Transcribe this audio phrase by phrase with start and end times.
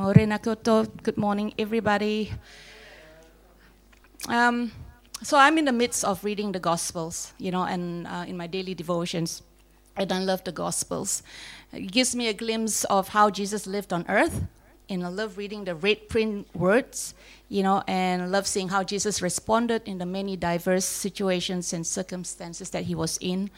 [0.00, 0.86] Morena koto.
[1.02, 2.32] Good morning, everybody.
[4.30, 4.72] Um,
[5.22, 8.46] so I'm in the midst of reading the Gospels, you know, and uh, in my
[8.46, 9.42] daily devotions,
[9.98, 11.22] and I love the Gospels.
[11.70, 14.46] It gives me a glimpse of how Jesus lived on earth,
[14.88, 17.12] and I love reading the red print words,
[17.50, 22.70] you know, and love seeing how Jesus responded in the many diverse situations and circumstances
[22.70, 23.50] that he was in,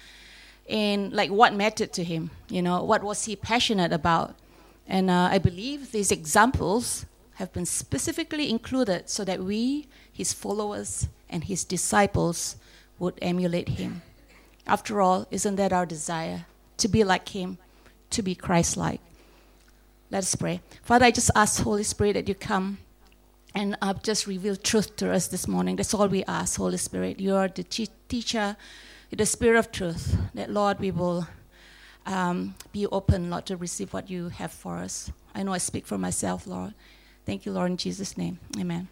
[0.68, 4.34] and like what mattered to him, you know, what was he passionate about,
[4.86, 11.08] and uh, I believe these examples have been specifically included so that we, his followers
[11.30, 12.56] and his disciples,
[12.98, 14.02] would emulate him.
[14.66, 16.46] After all, isn't that our desire?
[16.78, 17.58] To be like him,
[18.10, 19.00] to be Christ like.
[20.10, 20.60] Let us pray.
[20.82, 22.78] Father, I just ask, Holy Spirit, that you come
[23.54, 25.76] and uh, just reveal truth to us this morning.
[25.76, 27.18] That's all we ask, Holy Spirit.
[27.18, 28.56] You are the teacher,
[29.10, 30.16] the Spirit of truth.
[30.34, 31.26] That, Lord, we will
[32.06, 35.10] um, be open, Lord, to receive what you have for us.
[35.34, 36.74] I know I speak for myself, Lord.
[37.24, 38.38] Thank you, Lord, in Jesus' name.
[38.58, 38.88] Amen.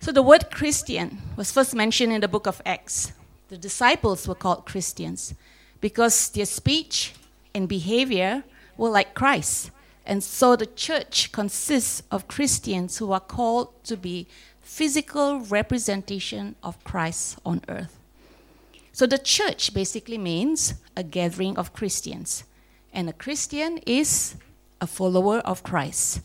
[0.00, 3.12] So the word Christian was first mentioned in the book of Acts.
[3.48, 5.34] The disciples were called Christians
[5.80, 7.14] because their speech
[7.54, 8.44] and behavior
[8.76, 9.70] were like Christ.
[10.04, 14.26] And so the church consists of Christians who are called to be
[14.60, 17.98] physical representation of Christ on earth.
[18.94, 22.44] So the church basically means a gathering of Christians.
[22.92, 24.36] And a Christian is
[24.80, 26.20] a follower of Christ.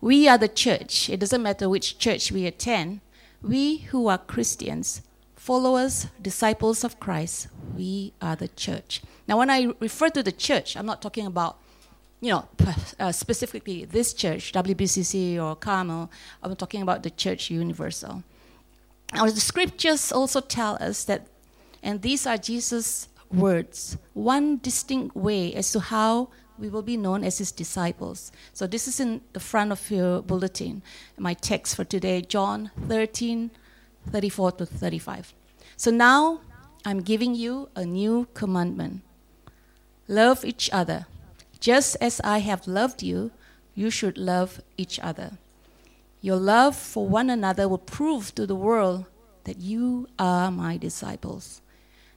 [0.00, 1.10] We are the church.
[1.10, 3.00] It doesn't matter which church we attend.
[3.42, 5.02] We who are Christians,
[5.34, 9.02] followers, disciples of Christ, we are the church.
[9.28, 11.58] Now, when I refer to the church, I'm not talking about,
[12.22, 12.48] you know,
[12.98, 16.10] uh, specifically this church, WBCC or Carmel.
[16.42, 18.24] I'm talking about the church universal.
[19.12, 21.26] Now, the scriptures also tell us that,
[21.86, 27.22] and these are Jesus' words, one distinct way as to how we will be known
[27.22, 28.32] as his disciples.
[28.52, 30.82] So this is in the front of your bulletin,
[31.16, 33.52] my text for today, John 13,
[34.10, 35.32] 34 to 35.
[35.76, 36.40] So now
[36.84, 39.02] I'm giving you a new commandment.
[40.08, 41.06] Love each other.
[41.60, 43.30] Just as I have loved you,
[43.76, 45.38] you should love each other.
[46.20, 49.04] Your love for one another will prove to the world
[49.44, 51.62] that you are my disciples.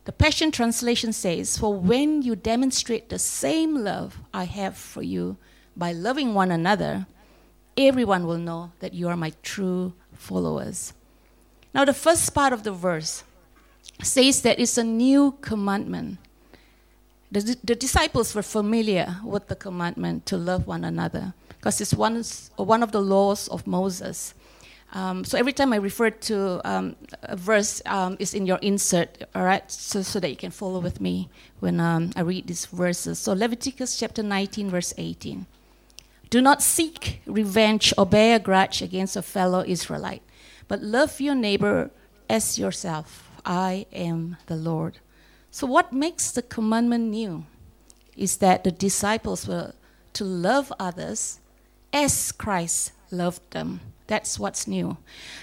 [0.09, 5.37] The Passion Translation says, For when you demonstrate the same love I have for you
[5.77, 7.05] by loving one another,
[7.77, 10.93] everyone will know that you are my true followers.
[11.75, 13.23] Now, the first part of the verse
[14.01, 16.17] says that it's a new commandment.
[17.31, 22.23] The, the disciples were familiar with the commandment to love one another because it's one,
[22.55, 24.33] one of the laws of Moses.
[24.91, 29.43] Um, so every time I refer to um, a verse, um, in your insert, all
[29.43, 31.29] right, so, so that you can follow with me
[31.59, 33.19] when um, I read these verses.
[33.19, 35.45] So Leviticus chapter 19, verse 18.
[36.29, 40.21] Do not seek revenge or bear a grudge against a fellow Israelite,
[40.67, 41.91] but love your neighbor
[42.29, 43.29] as yourself.
[43.45, 44.99] I am the Lord.
[45.49, 47.45] So, what makes the commandment new
[48.15, 49.73] is that the disciples were
[50.13, 51.39] to love others
[51.91, 53.79] as Christ loved them.
[54.09, 54.97] That's what's new.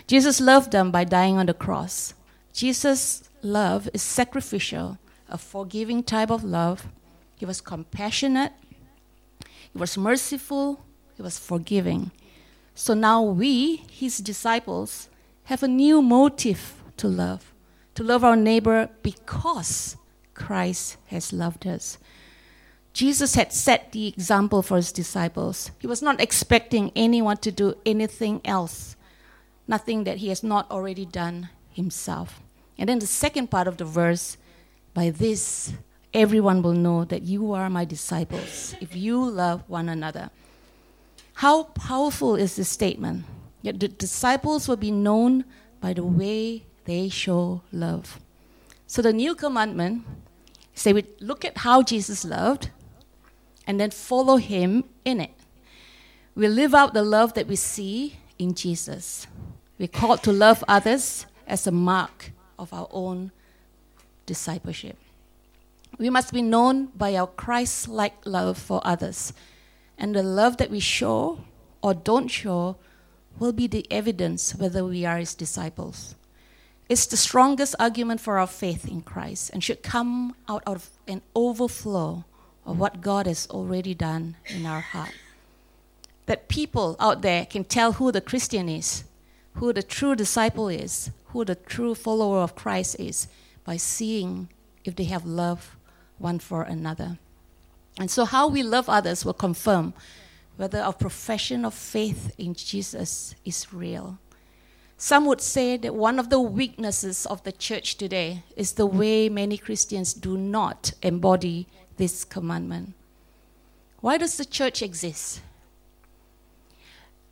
[0.08, 2.14] Jesus loved them by dying on the cross.
[2.52, 6.88] Jesus' love is sacrificial, a forgiving type of love.
[7.36, 8.52] He was compassionate,
[9.72, 10.84] he was merciful,
[11.14, 12.10] he was forgiving.
[12.74, 15.08] So now we, his disciples,
[15.44, 17.54] have a new motive to love,
[17.94, 19.96] to love our neighbor because
[20.34, 21.98] Christ has loved us.
[22.96, 25.70] Jesus had set the example for his disciples.
[25.78, 28.96] He was not expecting anyone to do anything else,
[29.68, 32.40] nothing that he has not already done himself.
[32.78, 34.38] And then the second part of the verse
[34.94, 35.74] by this,
[36.14, 40.30] everyone will know that you are my disciples if you love one another.
[41.34, 43.26] How powerful is this statement?
[43.60, 45.44] Yet the disciples will be known
[45.82, 48.18] by the way they show love.
[48.86, 50.06] So the new commandment
[50.72, 52.70] say we look at how Jesus loved
[53.66, 55.34] and then follow Him in it.
[56.34, 59.26] We live out the love that we see in Jesus.
[59.78, 63.32] We're called to love others as a mark of our own
[64.26, 64.96] discipleship.
[65.98, 69.32] We must be known by our Christ like love for others.
[69.96, 71.40] And the love that we show
[71.82, 72.76] or don't show
[73.38, 76.14] will be the evidence whether we are his disciples.
[76.88, 81.22] It's the strongest argument for our faith in Christ and should come out of an
[81.34, 82.24] overflow
[82.66, 85.12] of what God has already done in our heart.
[86.26, 89.04] That people out there can tell who the Christian is,
[89.54, 93.28] who the true disciple is, who the true follower of Christ is,
[93.64, 94.48] by seeing
[94.84, 95.76] if they have love
[96.18, 97.18] one for another.
[97.98, 99.94] And so, how we love others will confirm
[100.56, 104.18] whether our profession of faith in Jesus is real.
[104.98, 109.28] Some would say that one of the weaknesses of the church today is the way
[109.28, 112.94] many Christians do not embody this commandment.
[114.00, 115.40] Why does the church exist?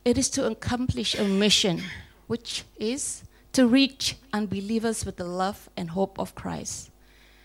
[0.04, 1.82] It is to accomplish a mission,
[2.26, 6.90] which is to reach unbelievers with the love and hope of Christ.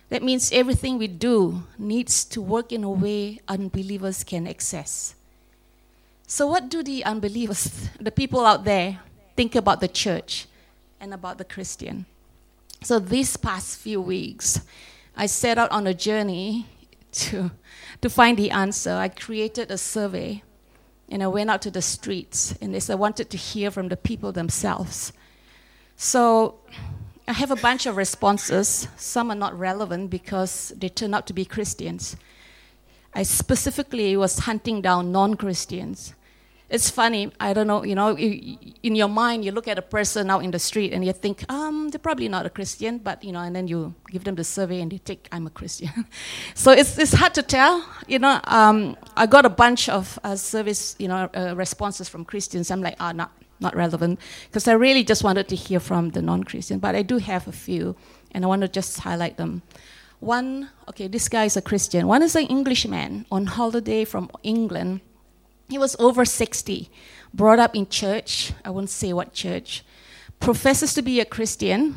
[0.09, 5.15] That means everything we do needs to work in a way unbelievers can access.
[6.25, 8.99] So, what do the unbelievers, the people out there,
[9.35, 10.47] think about the church
[10.99, 12.05] and about the Christian?
[12.83, 14.61] So, these past few weeks,
[15.15, 16.65] I set out on a journey
[17.11, 17.51] to,
[18.01, 18.91] to find the answer.
[18.91, 20.43] I created a survey
[21.09, 24.31] and I went out to the streets and I wanted to hear from the people
[24.31, 25.11] themselves.
[25.95, 26.59] So,
[27.29, 28.87] I have a bunch of responses.
[28.97, 32.15] Some are not relevant because they turn out to be Christians.
[33.13, 36.15] I specifically was hunting down non Christians.
[36.69, 40.29] It's funny, I don't know, you know, in your mind, you look at a person
[40.29, 43.31] out in the street and you think, um, they're probably not a Christian, but, you
[43.31, 46.05] know, and then you give them the survey and they take, I'm a Christian.
[46.53, 48.39] so it's, it's hard to tell, you know.
[48.43, 52.69] Um, I got a bunch of uh, service, you know, uh, responses from Christians.
[52.69, 53.31] I'm like, ah, not
[53.61, 57.01] not relevant because I really just wanted to hear from the non Christian, but I
[57.01, 57.95] do have a few
[58.31, 59.63] and I want to just highlight them.
[60.19, 62.07] One, okay, this guy is a Christian.
[62.07, 65.01] One is an Englishman on holiday from England.
[65.69, 66.89] He was over 60,
[67.33, 68.53] brought up in church.
[68.65, 69.83] I won't say what church.
[70.39, 71.95] Professes to be a Christian,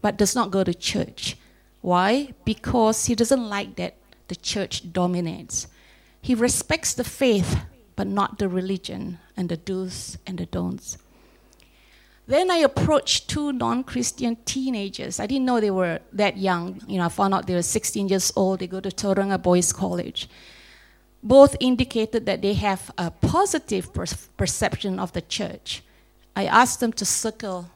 [0.00, 1.36] but does not go to church.
[1.80, 2.34] Why?
[2.44, 3.96] Because he doesn't like that
[4.28, 5.68] the church dominates.
[6.20, 7.58] He respects the faith,
[7.96, 10.98] but not the religion and the do's and the don'ts.
[12.26, 15.20] Then I approached two non Christian teenagers.
[15.20, 16.80] I didn't know they were that young.
[16.86, 18.60] You know, I found out they were 16 years old.
[18.60, 20.28] They go to Tauranga Boys College.
[21.22, 25.82] Both indicated that they have a positive per- perception of the church.
[26.34, 27.70] I asked them to circle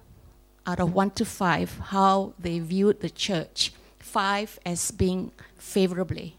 [0.67, 3.73] out of one to five how they viewed the church.
[3.99, 6.37] Five as being favorably,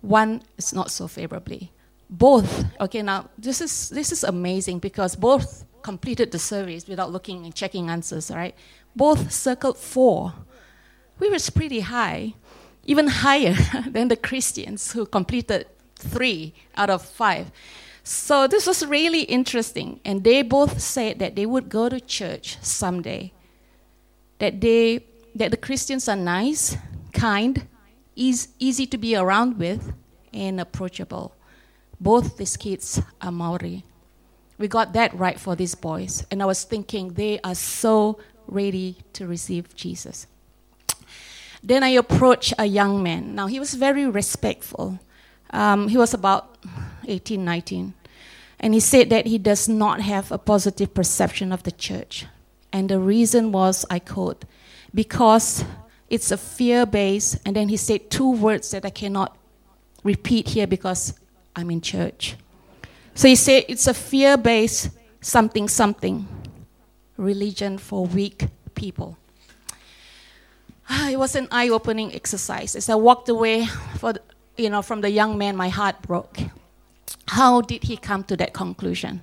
[0.00, 1.70] one is not so favorably
[2.10, 7.44] both okay now this is this is amazing because both completed the surveys without looking
[7.44, 8.54] and checking answers right?
[8.94, 10.32] both circled four
[11.18, 12.32] we was pretty high
[12.84, 13.56] even higher
[13.90, 15.66] than the christians who completed
[16.04, 17.50] three out of five
[18.02, 22.58] so this was really interesting and they both said that they would go to church
[22.60, 23.32] someday
[24.38, 25.04] that they
[25.34, 26.76] that the christians are nice
[27.12, 27.66] kind
[28.14, 29.92] easy, easy to be around with
[30.32, 31.34] and approachable
[32.00, 33.84] both these kids are Maori.
[34.58, 36.26] We got that right for these boys.
[36.30, 40.26] And I was thinking they are so ready to receive Jesus.
[41.62, 43.34] Then I approached a young man.
[43.34, 45.00] Now, he was very respectful.
[45.50, 46.56] Um, he was about
[47.06, 47.94] 18, 19.
[48.60, 52.26] And he said that he does not have a positive perception of the church.
[52.72, 54.44] And the reason was, I quote,
[54.94, 55.64] because
[56.08, 57.38] it's a fear based.
[57.44, 59.36] And then he said two words that I cannot
[60.02, 61.14] repeat here because
[61.56, 62.36] I'm in church.
[63.14, 64.90] So he said it's a fear based
[65.20, 66.26] something something
[67.16, 69.16] religion for weak people.
[71.10, 72.76] It was an eye opening exercise.
[72.76, 73.66] As I walked away
[73.98, 74.14] for,
[74.56, 76.38] you know, from the young man, my heart broke.
[77.28, 79.22] How did he come to that conclusion?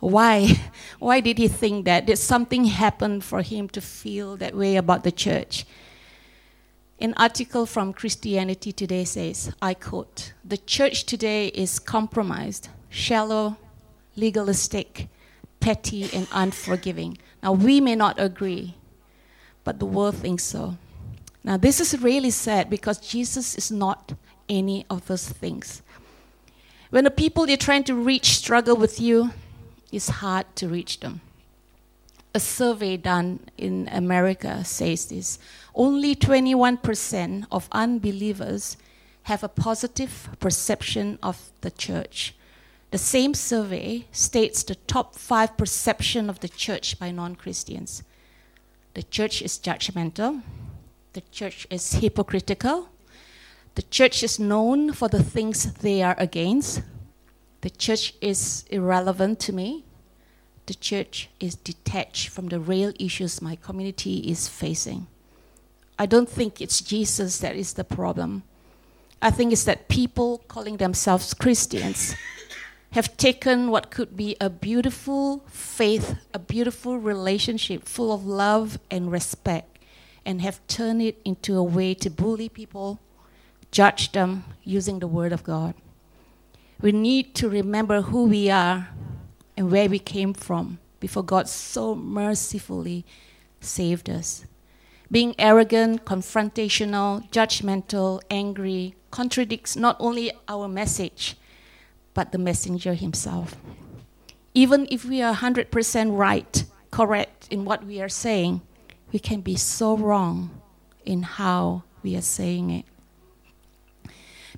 [0.00, 0.48] Why?
[0.98, 2.06] Why did he think that?
[2.06, 5.66] Did something happen for him to feel that way about the church?
[7.00, 13.56] An article from Christianity Today says, I quote, The church today is compromised, shallow,
[14.16, 15.08] legalistic,
[15.60, 17.18] petty, and unforgiving.
[17.40, 18.74] Now, we may not agree,
[19.62, 20.76] but the world thinks so.
[21.44, 24.14] Now, this is really sad because Jesus is not
[24.48, 25.82] any of those things.
[26.90, 29.32] When the people you're trying to reach struggle with you,
[29.92, 31.20] it's hard to reach them.
[32.34, 35.38] A survey done in America says this
[35.74, 38.76] only 21% of unbelievers
[39.24, 42.34] have a positive perception of the church.
[42.90, 48.02] The same survey states the top five perception of the church by non Christians.
[48.94, 50.42] The church is judgmental,
[51.12, 52.88] the church is hypocritical,
[53.78, 56.82] the church is known for the things they are against,
[57.60, 59.84] the church is irrelevant to me,
[60.66, 65.06] the church is detached from the real issues my community is facing.
[65.96, 68.42] I don't think it's Jesus that is the problem.
[69.22, 72.16] I think it's that people calling themselves Christians
[72.90, 79.12] have taken what could be a beautiful faith, a beautiful relationship full of love and
[79.12, 79.78] respect,
[80.26, 82.98] and have turned it into a way to bully people,
[83.70, 85.74] judge them using the Word of God.
[86.80, 88.88] We need to remember who we are
[89.56, 93.04] and where we came from before God so mercifully
[93.60, 94.44] saved us.
[95.10, 101.36] Being arrogant, confrontational, judgmental, angry contradicts not only our message,
[102.14, 103.56] but the messenger himself.
[104.54, 108.60] Even if we are 100% right, correct in what we are saying,
[109.12, 110.60] we can be so wrong
[111.04, 112.84] in how we are saying it.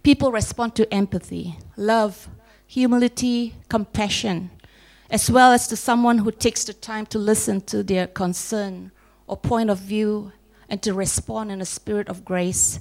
[0.02, 2.28] People respond to empathy, love,
[2.66, 4.50] humility, compassion,
[5.10, 8.92] as well as to someone who takes the time to listen to their concern
[9.26, 10.32] or point of view
[10.70, 12.80] and to respond in a spirit of grace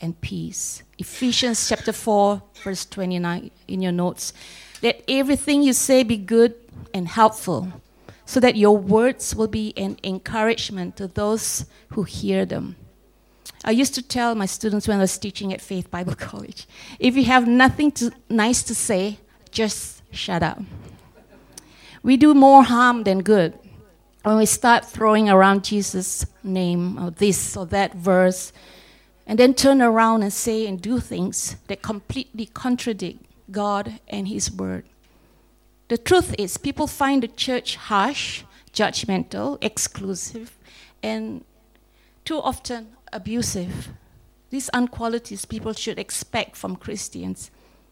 [0.00, 0.82] and peace.
[0.98, 4.32] Ephesians chapter 4, verse 29 in your notes.
[4.82, 6.54] Let everything you say be good
[6.92, 7.72] and helpful,
[8.26, 12.76] so that your words will be an encouragement to those who hear them.
[13.64, 16.66] I used to tell my students when I was teaching at Faith Bible College
[16.98, 19.18] if you have nothing to, nice to say,
[19.50, 20.60] just shut up.
[22.02, 23.58] We do more harm than good
[24.22, 28.52] when we start throwing around Jesus' name or this or that verse,
[29.26, 34.50] and then turn around and say and do things that completely contradict God and His
[34.50, 34.84] Word.
[35.88, 40.56] The truth is, people find the church harsh, judgmental, exclusive,
[41.02, 41.44] and
[42.24, 43.90] too often abusive.
[44.50, 47.50] These unqualities people should expect from Christians,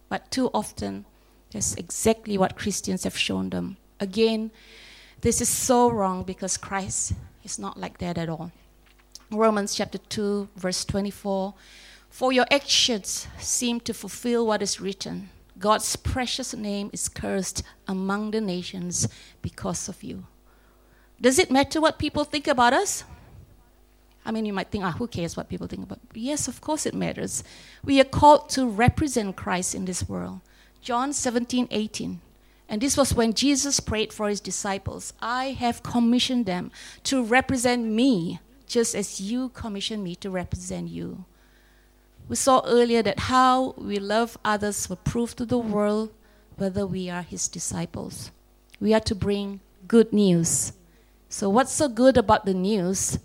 [0.09, 1.05] but too often
[1.51, 3.77] that's exactly what Christians have shown them.
[4.01, 4.51] Again,
[5.21, 7.13] this is so wrong because Christ
[7.45, 8.53] is not like that at all.
[9.31, 11.55] Romans chapter 2, verse 24
[12.11, 15.31] For your actions seem to fulfill what is written.
[15.59, 19.09] God's precious name is cursed among the nations
[19.41, 20.27] because of you.
[21.21, 23.05] Does it matter what people think about us?
[24.27, 26.01] I mean, you might think, ah, who cares what people think about?
[26.13, 27.45] Yes, of course it matters.
[27.85, 30.41] We are called to represent Christ in this world.
[30.83, 32.21] John 17, 18.
[32.69, 36.73] And this was when Jesus prayed for his disciples I have commissioned them
[37.05, 41.25] to represent me, just as you commissioned me to represent you.
[42.29, 46.13] We saw earlier that how we love others will prove to the world
[46.57, 48.33] whether we are his disciples.
[48.81, 50.73] We are to bring good news.
[51.29, 53.21] So, what's so good about the news?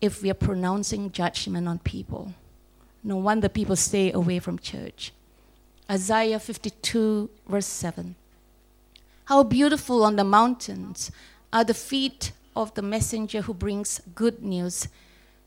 [0.00, 2.32] If we are pronouncing judgment on people.
[3.02, 5.12] No wonder people stay away from church.
[5.90, 8.14] Isaiah 52, verse 7.
[9.24, 11.10] How beautiful on the mountains
[11.52, 14.88] are the feet of the messenger who brings good news.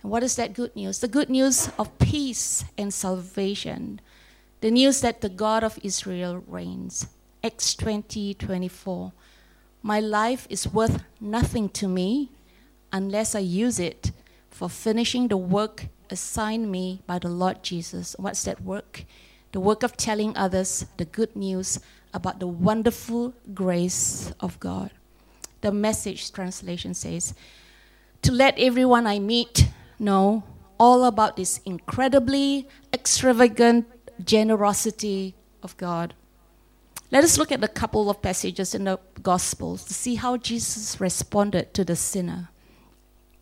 [0.01, 0.99] And what is that good news?
[0.99, 4.01] The good news of peace and salvation.
[4.61, 7.07] The news that the God of Israel reigns.
[7.43, 9.11] Acts 20, 24.
[9.81, 12.31] My life is worth nothing to me
[12.91, 14.11] unless I use it
[14.53, 18.15] for finishing the work assigned me by the Lord Jesus.
[18.19, 19.05] What's that work?
[19.51, 21.79] The work of telling others the good news
[22.13, 24.91] about the wonderful grace of God.
[25.61, 27.33] The message translation says,
[28.21, 29.67] To let everyone I meet
[29.97, 30.43] know
[30.79, 33.87] all about this incredibly extravagant
[34.23, 36.13] generosity of God.
[37.09, 40.99] Let us look at a couple of passages in the Gospels to see how Jesus
[40.99, 42.49] responded to the sinner.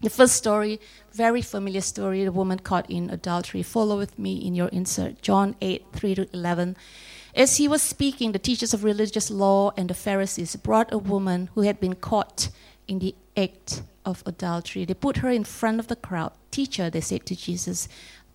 [0.01, 0.81] The first story,
[1.13, 3.62] very familiar story, the woman caught in adultery.
[3.62, 6.75] Follow with me in your insert, John 8, 3 to 11.
[7.36, 11.50] As he was speaking, the teachers of religious law and the Pharisees brought a woman
[11.53, 12.50] who had been caught
[12.88, 14.86] in the act of adultery.
[14.86, 16.31] They put her in front of the crowd.
[16.50, 17.88] Teacher, they said to Jesus,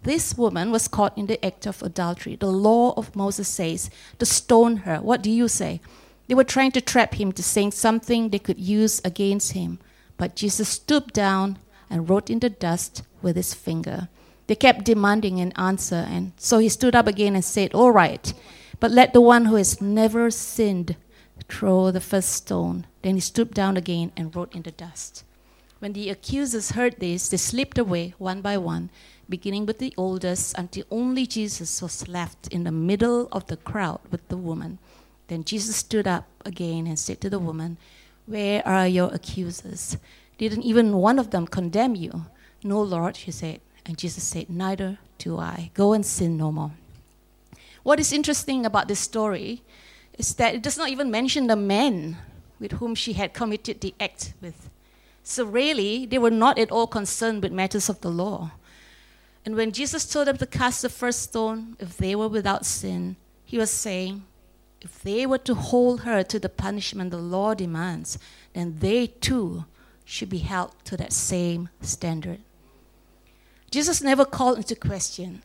[0.04, 2.36] this woman was caught in the act of adultery.
[2.36, 4.98] The law of Moses says to stone her.
[4.98, 5.80] What do you say?
[6.28, 9.80] They were trying to trap him to saying something they could use against him.
[10.16, 11.58] But Jesus stooped down
[11.90, 14.08] and wrote in the dust with his finger.
[14.46, 18.32] They kept demanding an answer, and so he stood up again and said, All right,
[18.78, 20.96] but let the one who has never sinned
[21.48, 22.86] throw the first stone.
[23.02, 25.24] Then he stooped down again and wrote in the dust.
[25.78, 28.90] When the accusers heard this, they slipped away one by one,
[29.28, 34.00] beginning with the oldest, until only Jesus was left in the middle of the crowd
[34.10, 34.78] with the woman.
[35.28, 37.76] Then Jesus stood up again and said to the woman,
[38.26, 39.96] where are your accusers?
[40.38, 42.26] Didn't even one of them condemn you?
[42.62, 43.60] No, Lord, she said.
[43.84, 45.70] And Jesus said, Neither do I.
[45.74, 46.72] Go and sin no more.
[47.82, 49.62] What is interesting about this story
[50.18, 52.16] is that it does not even mention the men
[52.58, 54.70] with whom she had committed the act with.
[55.22, 58.52] So, really, they were not at all concerned with matters of the law.
[59.44, 63.16] And when Jesus told them to cast the first stone, if they were without sin,
[63.44, 64.24] he was saying,
[64.80, 68.18] if they were to hold her to the punishment the law demands,
[68.52, 69.64] then they too
[70.04, 72.40] should be held to that same standard.
[73.70, 75.42] Jesus never called into question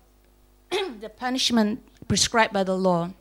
[1.01, 3.11] the punishment prescribed by the law.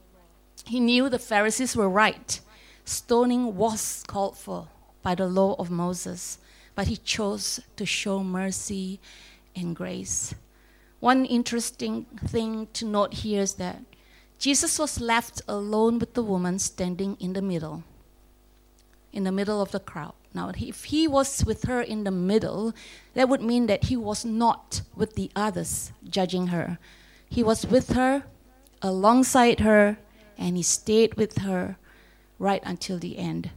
[0.66, 2.40] He knew the Pharisees were right.
[2.84, 4.68] Stoning was called for
[5.02, 6.38] by the law of Moses,
[6.74, 9.00] but he chose to show mercy
[9.56, 10.34] and grace.
[11.00, 13.82] One interesting thing to note here is that
[14.40, 17.84] Jesus was left alone with the woman standing in the middle,
[19.12, 20.14] in the middle of the crowd.
[20.32, 22.72] Now, if he was with her in the middle,
[23.12, 26.78] that would mean that he was not with the others judging her.
[27.28, 28.24] He was with her,
[28.80, 29.98] alongside her,
[30.38, 31.76] and he stayed with her
[32.38, 33.50] right until the end.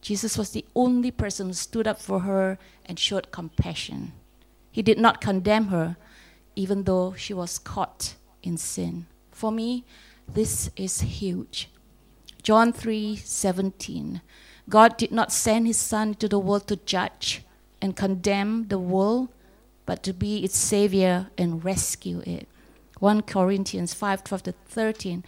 [0.00, 4.12] Jesus was the only person who stood up for her and showed compassion.
[4.72, 5.96] He did not condemn her,
[6.56, 9.06] even though she was caught in sin.
[9.30, 9.84] For me,
[10.28, 11.70] this is huge.
[12.42, 14.20] John 3 17.
[14.68, 17.42] God did not send his Son to the world to judge
[17.80, 19.28] and condemn the world,
[19.84, 22.48] but to be its Savior and rescue it.
[22.98, 25.24] 1 Corinthians 5 12 to 13.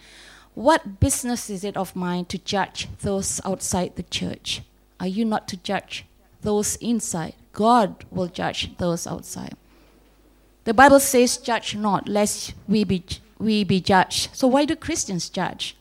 [0.55, 4.61] What business is it of mine to judge those outside the church?
[4.99, 6.05] Are you not to judge
[6.41, 7.35] those inside?
[7.53, 9.55] God will judge those outside.
[10.65, 13.03] The Bible says, Judge not, lest we be,
[13.39, 14.29] we be judged.
[14.35, 15.75] So, why do Christians judge?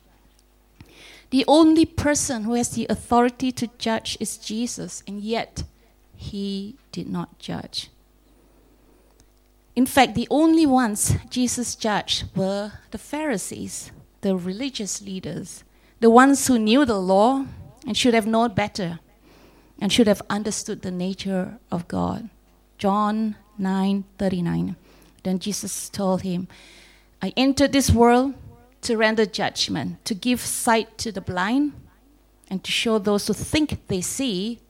[1.30, 5.64] The only person who has the authority to judge is Jesus, and yet
[6.16, 7.90] he did not judge.
[9.76, 15.62] In fact, the only ones Jesus judged were the Pharisees, the religious leaders,
[16.00, 17.44] the ones who knew the law
[17.86, 18.98] and should have known better
[19.80, 22.28] and should have understood the nature of God.
[22.78, 24.76] John 9:39.
[25.22, 26.48] Then Jesus told him,
[27.20, 28.34] I entered this world
[28.82, 31.72] to render judgment, to give sight to the blind,
[32.48, 34.60] and to show those who think they see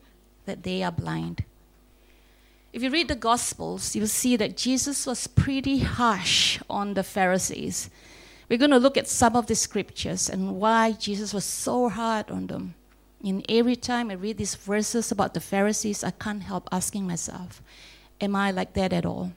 [0.46, 1.44] that they are blind.
[2.72, 7.90] If you read the Gospels, you'll see that Jesus was pretty harsh on the Pharisees.
[8.48, 12.30] We're going to look at some of the scriptures and why Jesus was so hard
[12.30, 12.74] on them.
[13.24, 17.62] And every time I read these verses about the Pharisees, I can't help asking myself,
[18.20, 19.32] Am I like that at all?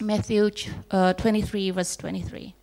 [0.00, 0.50] Matthew
[0.90, 2.54] uh, 23, verse 23.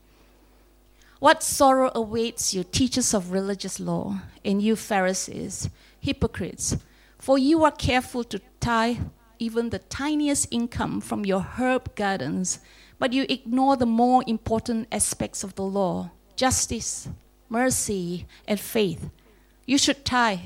[1.19, 5.69] What sorrow awaits you, teachers of religious law, and you Pharisees,
[5.99, 6.77] hypocrites,
[7.17, 8.97] for you are careful to tithe
[9.39, 12.59] even the tiniest income from your herb gardens,
[12.99, 17.07] but you ignore the more important aspects of the law justice,
[17.47, 19.09] mercy, and faith.
[19.65, 20.39] You should tithe,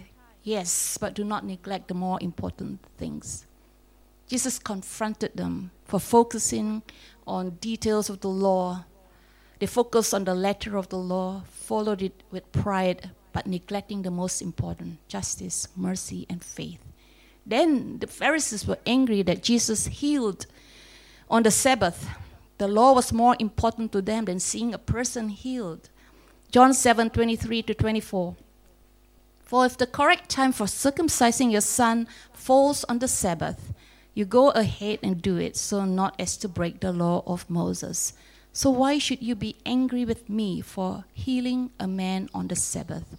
[0.43, 3.47] yes, but do not neglect the more important things.
[4.30, 6.84] Jesus confronted them for focusing
[7.28, 8.86] on details of the law
[9.60, 14.12] they focused on the letter of the law, followed it with pride, but neglecting the
[14.12, 16.80] most important justice, mercy, and faith.
[17.46, 20.46] Then the Pharisees were angry that Jesus healed
[21.30, 22.08] on the Sabbath.
[22.58, 25.89] The law was more important to them than seeing a person healed.
[26.52, 28.36] John 7 23 to 24.
[29.42, 33.74] For if the correct time for circumcising your son falls on the Sabbath,
[34.20, 38.12] you go ahead and do it, so not as to break the law of Moses.
[38.52, 43.16] So why should you be angry with me for healing a man on the Sabbath?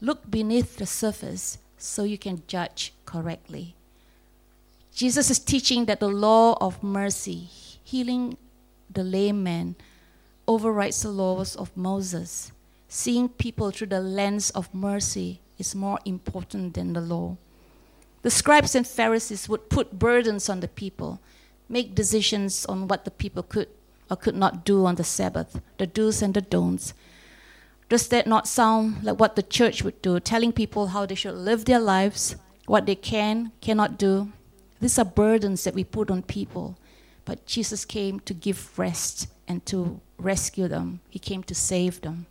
[0.00, 3.76] Look beneath the surface so you can judge correctly.
[4.94, 7.50] Jesus is teaching that the law of mercy,
[7.84, 8.38] healing
[8.90, 9.76] the lame man,
[10.46, 12.52] overrides the laws of Moses.
[12.88, 17.36] Seeing people through the lens of mercy is more important than the law.
[18.22, 21.20] The scribes and Pharisees would put burdens on the people,
[21.68, 23.68] make decisions on what the people could
[24.10, 26.94] or could not do on the Sabbath, the do's and the don'ts.
[27.88, 31.34] Does that not sound like what the church would do, telling people how they should
[31.34, 34.32] live their lives, what they can, cannot do?
[34.80, 36.76] These are burdens that we put on people.
[37.24, 41.00] But Jesus came to give rest and to rescue them.
[41.10, 42.26] He came to save them.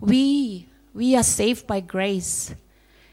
[0.00, 2.54] We we are saved by grace.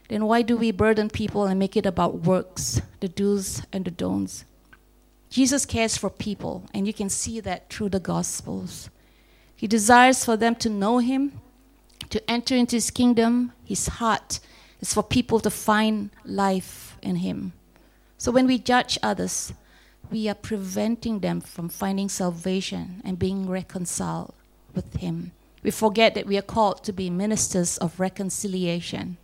[0.09, 3.91] Then why do we burden people and make it about works, the do's and the
[3.91, 4.45] don'ts?
[5.29, 8.89] Jesus cares for people, and you can see that through the Gospels.
[9.55, 11.39] He desires for them to know Him,
[12.09, 13.53] to enter into His kingdom.
[13.65, 14.39] His heart
[14.79, 17.53] is for people to find life in Him.
[18.17, 19.53] So when we judge others,
[20.11, 24.33] we are preventing them from finding salvation and being reconciled
[24.75, 25.31] with Him.
[25.63, 29.17] We forget that we are called to be ministers of reconciliation.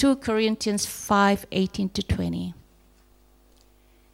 [0.00, 2.54] 2 Corinthians 5 18 to 20.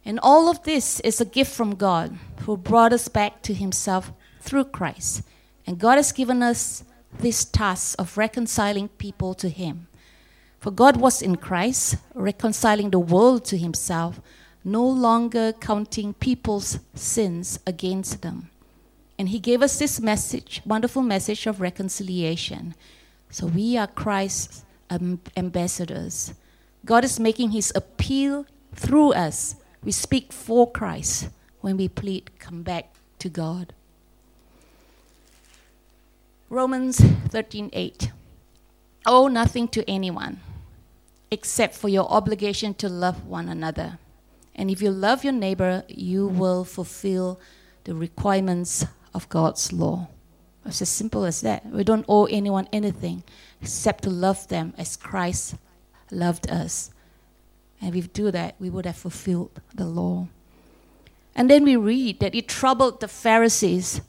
[0.03, 4.11] And all of this is a gift from God who brought us back to Himself
[4.41, 5.21] through Christ.
[5.65, 6.83] And God has given us
[7.17, 9.87] this task of reconciling people to Him.
[10.59, 14.19] For God was in Christ, reconciling the world to Himself,
[14.65, 18.49] no longer counting people's sins against them.
[19.17, 22.75] And He gave us this message, wonderful message of reconciliation.
[23.29, 26.33] So we are Christ's ambassadors.
[26.85, 29.55] God is making his appeal through us.
[29.83, 31.29] We speak for Christ
[31.61, 33.73] when we plead, come back to God.
[36.49, 38.11] Romans 13:8
[39.05, 40.39] Owe nothing to anyone
[41.29, 43.99] except for your obligation to love one another.
[44.55, 47.39] And if you love your neighbor, you will fulfill
[47.83, 50.07] the requirements of God's law.
[50.67, 51.65] It's as simple as that.
[51.65, 53.23] We don't owe anyone anything
[53.61, 55.55] except to love them as Christ
[56.11, 56.91] loved us.
[57.81, 60.27] And if we do that, we would have fulfilled the law.
[61.35, 64.01] And then we read that it troubled the Pharisees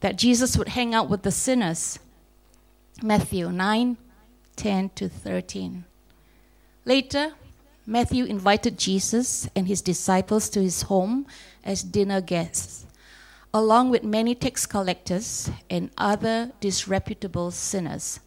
[0.00, 1.98] that Jesus would hang out with the sinners.
[3.02, 3.96] Matthew 9
[4.56, 5.84] 10 to 13.
[6.86, 7.32] Later,
[7.86, 11.26] Matthew invited Jesus and his disciples to his home
[11.62, 12.85] as dinner guests,
[13.56, 18.20] along with many tax collectors and other disreputable sinners.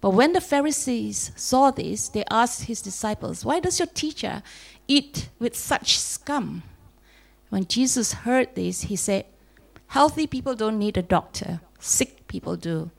[0.00, 4.40] But when the Pharisees saw this, they asked his disciples, Why does your teacher
[4.86, 6.62] eat with such scum?
[7.50, 9.26] When Jesus heard this, he said,
[9.88, 12.92] Healthy people don't need a doctor, sick people do.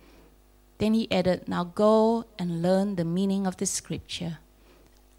[0.80, 4.40] Then he added, Now go and learn the meaning of the scripture.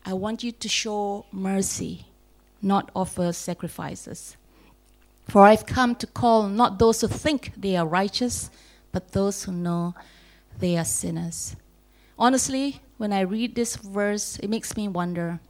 [0.04, 2.04] I want you to show mercy,
[2.61, 4.37] not offer sacrifices.
[5.29, 8.51] For I've come to call not those who think they are righteous,
[8.93, 9.95] but those who know
[10.59, 11.57] they are sinners.
[12.19, 15.41] Honestly, when I read this verse, it makes me wonder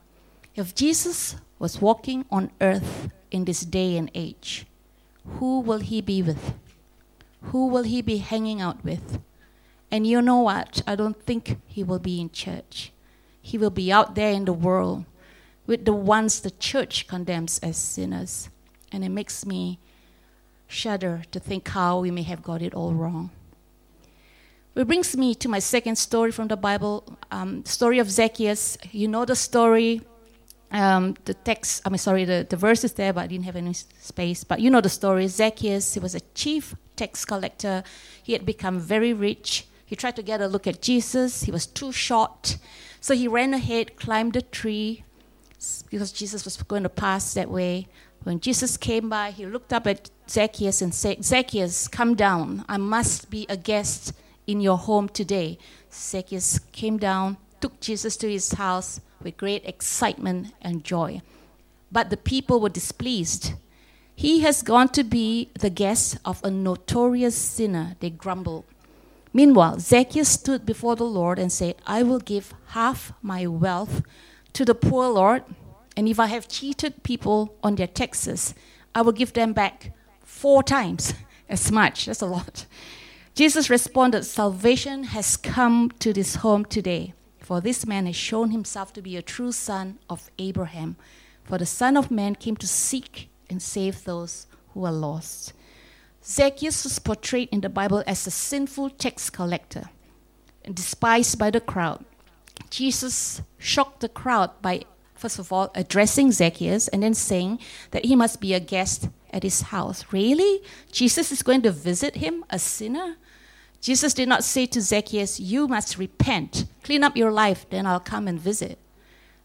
[0.54, 4.66] if Jesus was walking on earth in this day and age,
[5.38, 6.54] who will he be with?
[7.42, 9.18] Who will he be hanging out with?
[9.90, 10.82] And you know what?
[10.86, 12.92] I don't think he will be in church.
[13.42, 15.04] He will be out there in the world
[15.66, 18.48] with the ones the church condemns as sinners.
[18.94, 19.80] And it makes me
[20.68, 23.30] shudder to think how we may have got it all wrong.
[24.76, 27.02] It brings me to my second story from the Bible,
[27.32, 28.78] um, story of Zacchaeus.
[28.92, 30.02] You know the story.
[30.70, 33.56] Um, the text, I mean, sorry, the, the verse is there, but I didn't have
[33.56, 34.44] any space.
[34.44, 35.26] But you know the story.
[35.26, 37.82] Zacchaeus, he was a chief tax collector.
[38.22, 39.66] He had become very rich.
[39.84, 41.42] He tried to get a look at Jesus.
[41.42, 42.58] He was too short.
[43.00, 45.02] So he ran ahead, climbed a tree,
[45.90, 47.88] because Jesus was going to pass that way.
[48.24, 52.64] When Jesus came by, he looked up at Zacchaeus and said, Zacchaeus, come down.
[52.68, 54.14] I must be a guest
[54.46, 55.58] in your home today.
[55.92, 61.20] Zacchaeus came down, took Jesus to his house with great excitement and joy.
[61.92, 63.52] But the people were displeased.
[64.16, 68.64] He has gone to be the guest of a notorious sinner, they grumbled.
[69.34, 74.02] Meanwhile, Zacchaeus stood before the Lord and said, I will give half my wealth
[74.52, 75.42] to the poor, Lord,
[75.96, 78.54] and if I have cheated people on their taxes,
[78.94, 79.92] I will give them back
[80.24, 81.14] four times
[81.48, 82.06] as much.
[82.06, 82.66] That's a lot.
[83.34, 88.92] Jesus responded, Salvation has come to this home today, for this man has shown himself
[88.92, 90.96] to be a true son of Abraham.
[91.44, 95.52] For the Son of Man came to seek and save those who are lost.
[96.24, 99.90] Zacchaeus was portrayed in the Bible as a sinful tax collector
[100.64, 102.04] and despised by the crowd.
[102.70, 104.84] Jesus shocked the crowd by,
[105.24, 107.58] first of all, addressing Zacchaeus and then saying
[107.92, 110.04] that he must be a guest at his house.
[110.12, 110.60] Really?
[110.92, 113.16] Jesus is going to visit him, a sinner?
[113.80, 118.00] Jesus did not say to Zacchaeus, You must repent, clean up your life, then I'll
[118.00, 118.78] come and visit.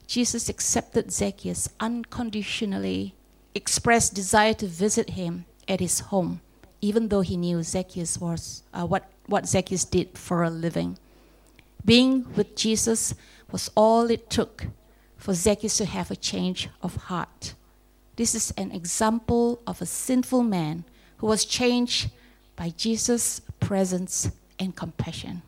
[0.05, 3.15] Jesus accepted Zacchaeus unconditionally,
[3.55, 6.41] expressed desire to visit him at his home,
[6.81, 10.97] even though he knew Zacchaeus was uh, what, what Zacchaeus did for a living.
[11.85, 13.15] Being with Jesus
[13.49, 14.65] was all it took
[15.19, 17.53] for Zacchaeus to have a change of heart.
[18.15, 20.85] This is an example of a sinful man
[21.17, 22.09] who was changed
[22.55, 25.41] by Jesus' presence and compassion.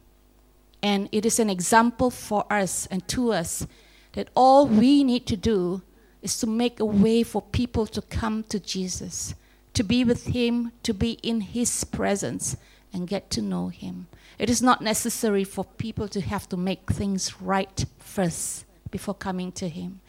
[0.84, 3.66] And it is an example for us and to us
[4.12, 5.82] that all we need to do
[6.22, 9.36] is to make a way for people to come to Jesus,
[9.74, 12.58] to be with Him, to be in His presence,
[12.92, 14.08] and get to know Him.
[14.38, 19.52] It is not necessary for people to have to make things right first before coming
[19.54, 20.02] to Him.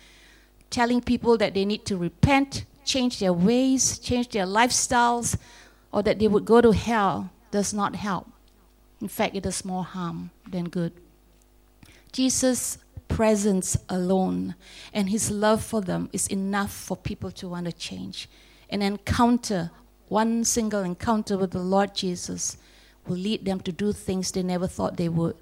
[0.71, 5.37] Telling people that they need to repent, change their ways, change their lifestyles,
[5.93, 8.27] or that they would go to hell does not help.
[9.01, 10.93] In fact, it does more harm than good.
[12.13, 14.55] Jesus' presence alone
[14.93, 18.29] and his love for them is enough for people to want to change.
[18.71, 19.71] An encounter,
[20.09, 22.57] one single encounter with the Lord Jesus,
[23.07, 25.37] will lead them to do things they never thought they would,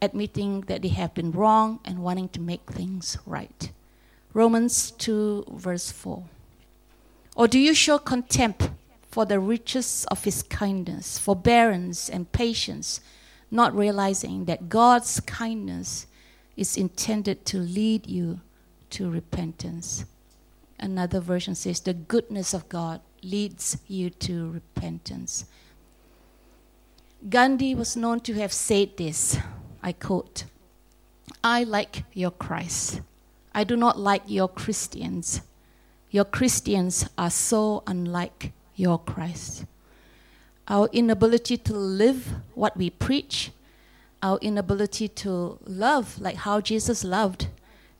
[0.00, 3.72] admitting that they have been wrong and wanting to make things right.
[4.32, 6.22] Romans 2, verse 4.
[7.36, 8.70] Or do you show contempt
[9.10, 13.00] for the riches of his kindness, forbearance, and patience,
[13.50, 16.06] not realizing that God's kindness
[16.56, 18.40] is intended to lead you
[18.90, 20.04] to repentance.
[20.78, 25.46] Another version says, The goodness of God leads you to repentance.
[27.28, 29.38] Gandhi was known to have said this
[29.88, 30.44] I quote,
[31.42, 33.00] I like your Christ.
[33.54, 35.40] I do not like your Christians.
[36.10, 39.64] Your Christians are so unlike your Christ.
[40.68, 43.50] Our inability to live what we preach,
[44.22, 47.46] our inability to love like how Jesus loved,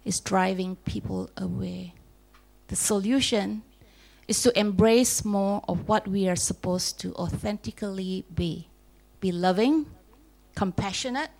[0.04, 1.94] is driving people away.
[2.66, 3.62] The solution
[4.26, 8.68] is to embrace more of what we are supposed to authentically be
[9.20, 9.86] be loving,
[10.54, 11.30] compassionate,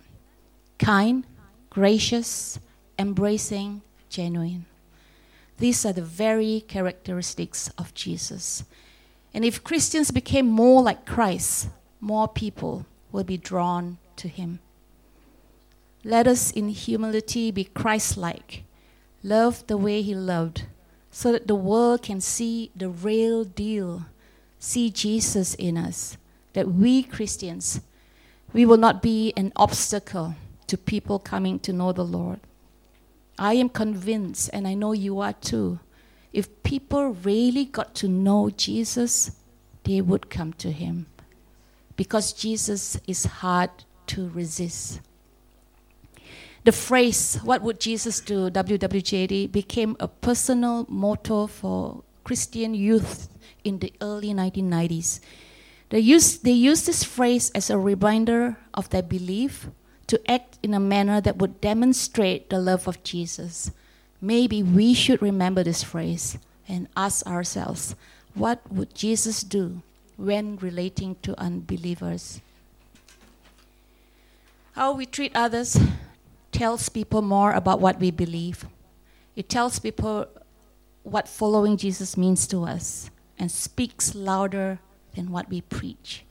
[0.79, 1.25] kind,
[1.69, 2.59] gracious,
[2.97, 4.65] embracing, genuine.
[5.57, 8.63] These are the very characteristics of Jesus.
[9.33, 14.59] And if Christians became more like Christ, more people will be drawn to him.
[16.03, 18.63] Let us in humility be Christ like,
[19.21, 20.65] love the way he loved,
[21.11, 24.05] so that the world can see the real deal,
[24.59, 26.17] see Jesus in us,
[26.53, 27.81] that we Christians,
[28.53, 30.35] we will not be an obstacle
[30.69, 32.39] to people coming to know the Lord.
[33.37, 35.79] I am convinced, and I know you are too,
[36.31, 39.31] if people really got to know Jesus,
[39.83, 41.07] they would come to him.
[41.95, 43.71] Because Jesus is hard
[44.07, 45.01] to resist.
[46.65, 48.49] The phrase, What would Jesus do?
[48.49, 53.29] WWJD became a personal motto for Christian youth
[53.63, 55.19] in the early 1990s.
[55.89, 59.67] They used, they used this phrase as a reminder of their belief
[60.09, 63.71] to act in a manner that would demonstrate the love of Jesus.
[64.19, 67.95] Maybe we should remember this phrase and ask ourselves
[68.33, 69.81] what would Jesus do
[70.17, 72.41] when relating to unbelievers?
[74.73, 75.77] How we treat others
[76.51, 78.65] tells people more about what we believe.
[79.35, 80.25] It tells people
[81.03, 84.79] what following Jesus means to us and speaks louder
[85.15, 86.23] than what we preach.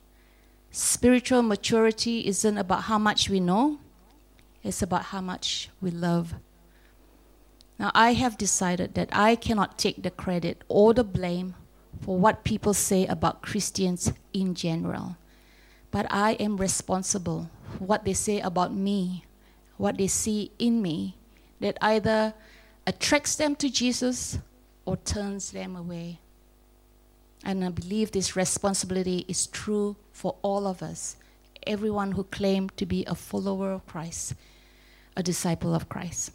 [0.71, 3.79] Spiritual maturity isn't about how much we know,
[4.63, 6.35] it's about how much we love.
[7.79, 11.55] Now, I have decided that I cannot take the credit or the blame
[12.01, 15.17] for what people say about Christians in general,
[15.91, 19.25] but I am responsible for what they say about me,
[19.77, 21.17] what they see in me,
[21.61, 22.35] that either
[22.87, 24.39] attracts them to Jesus
[24.85, 26.21] or turns them away.
[27.45, 31.17] And I believe this responsibility is true for all of us,
[31.67, 34.35] everyone who claim to be a follower of Christ,
[35.17, 36.33] a disciple of Christ.